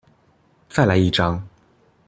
[0.67, 1.47] 再來一張